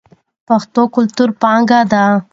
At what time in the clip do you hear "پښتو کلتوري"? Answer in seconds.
0.47-1.33